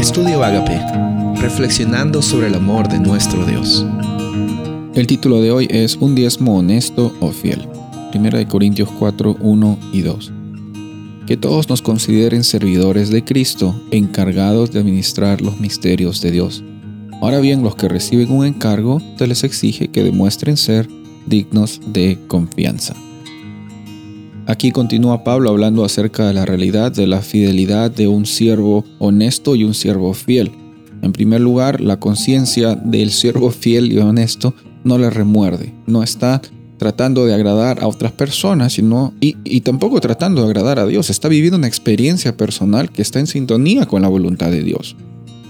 [0.00, 0.80] Estudio Agape,
[1.42, 3.84] reflexionando sobre el amor de nuestro Dios.
[4.94, 7.68] El título de hoy es Un diezmo honesto o fiel.
[8.10, 10.32] Primera de Corintios 4, 1 y 2.
[11.26, 16.64] Que todos nos consideren servidores de Cristo, encargados de administrar los misterios de Dios.
[17.20, 20.88] Ahora bien, los que reciben un encargo, se les exige que demuestren ser
[21.26, 22.94] dignos de confianza.
[24.50, 29.54] Aquí continúa Pablo hablando acerca de la realidad de la fidelidad de un siervo honesto
[29.54, 30.50] y un siervo fiel.
[31.02, 36.42] En primer lugar, la conciencia del siervo fiel y honesto no le remuerde, no está
[36.78, 41.10] tratando de agradar a otras personas, sino y, y, tampoco tratando de agradar a Dios.
[41.10, 44.96] Está viviendo una experiencia personal que está en sintonía con la voluntad de Dios.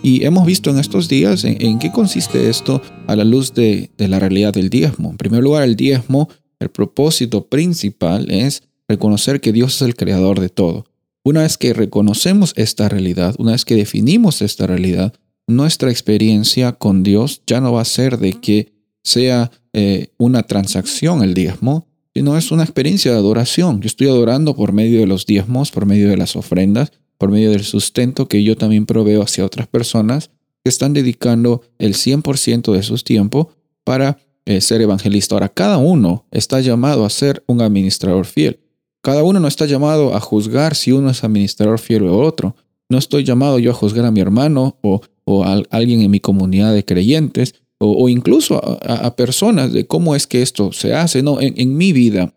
[0.02, 4.08] Y hemos visto en estos días en, qué consiste esto a la luz de, de
[4.08, 5.08] la realidad del diezmo.
[5.08, 10.40] En primer lugar, el diezmo, el propósito principal es reconocer que Dios es el creador
[10.40, 10.84] de todo.
[11.22, 15.14] Una vez que reconocemos esta realidad, una vez que definimos esta realidad,
[15.46, 21.22] nuestra experiencia con Dios ya no va a ser de que sea eh, una transacción
[21.22, 23.80] el diezmo, sino es una experiencia de adoración.
[23.80, 27.50] Yo estoy adorando por medio de los diezmos, por medio de las ofrendas, por medio
[27.50, 30.30] del sustento que yo también proveo hacia otras personas
[30.64, 33.52] que están dedicando el 100% de su tiempo
[33.84, 35.34] para eh, ser evangelista.
[35.36, 38.58] Ahora, cada uno está llamado a ser un administrador fiel.
[39.02, 42.54] Cada uno no está llamado a juzgar si uno es administrador fiel o otro.
[42.90, 45.00] No estoy llamado yo a juzgar a mi hermano o,
[45.44, 50.42] a alguien en mi comunidad de creyentes o, incluso a, personas de cómo es que
[50.42, 51.22] esto se hace.
[51.22, 52.34] No, en, mi vida,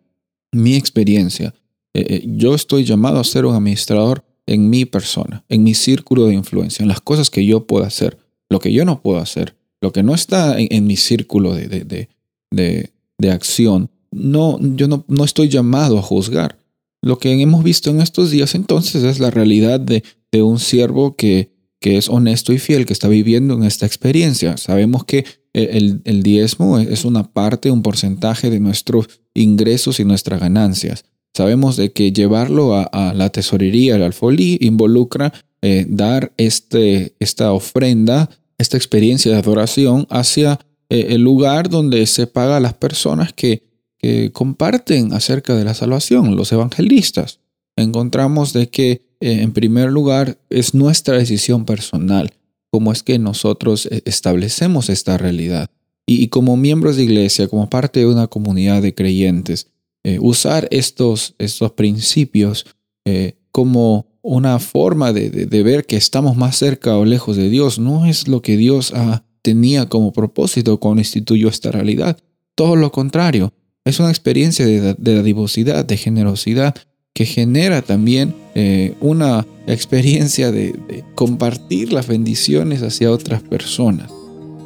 [0.54, 1.54] mi experiencia,
[1.94, 6.28] eh, eh, yo estoy llamado a ser un administrador en mi persona, en mi círculo
[6.28, 8.18] de influencia, en las cosas que yo puedo hacer,
[8.50, 12.10] lo que yo no puedo hacer, lo que no está en, mi círculo de, de,
[12.52, 16.58] de, de acción no, yo no, no estoy llamado a juzgar.
[17.02, 21.16] Lo que hemos visto en estos días entonces es la realidad de, de un siervo
[21.16, 24.56] que, que es honesto y fiel, que está viviendo en esta experiencia.
[24.56, 30.40] Sabemos que el, el, diezmo es una parte, un porcentaje de nuestros ingresos y nuestras
[30.40, 31.06] ganancias.
[31.36, 38.30] Sabemos de que llevarlo a, la tesorería, al alfolí, involucra eh, dar este, esta ofrenda,
[38.58, 40.60] esta experiencia de adoración hacia
[40.90, 43.64] eh, el lugar donde se paga a las personas que
[44.34, 47.40] comparten acerca de la salvación, los evangelistas.
[47.76, 52.34] Encontramos de que, eh, en primer lugar, es nuestra decisión personal,
[52.72, 55.70] cómo es que nosotros eh, establecemos esta realidad.
[56.06, 59.68] Y, como miembros de iglesia, como parte de una comunidad de creyentes,
[60.04, 62.66] eh, usar estos, estos principios
[63.52, 68.30] como una forma de, ver que estamos más cerca o lejos de Dios no es
[68.30, 72.18] lo que Dios ah, tenía como propósito cuando instituyó esta realidad.
[72.56, 73.52] Todo lo contrario,
[73.86, 76.76] es una experiencia de, de dadivosidad, de generosidad,
[77.14, 84.12] que genera también eh, una experiencia de, compartir las bendiciones hacia otras personas.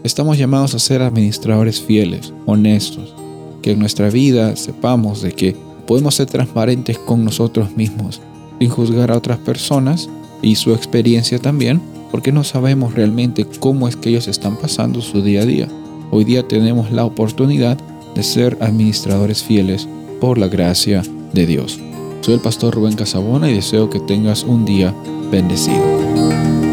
[0.04, 3.14] Estamos llamados a ser administradores fieles, honestos,
[3.62, 8.22] que en nuestra vida sepamos de que podemos ser transparentes con nosotros mismos,
[8.60, 10.10] sin juzgar a otras personas
[10.42, 15.22] y su experiencia también, porque no sabemos realmente cómo es que ellos están pasando su
[15.22, 15.68] día a día.
[16.12, 17.78] Hoy día tenemos la oportunidad
[18.18, 19.88] de ser administradores fieles
[20.20, 21.80] por la gracia de Dios.
[22.22, 24.92] Soy el pastor Rubén Casabona y deseo que tengas un día
[25.32, 26.67] bendecido.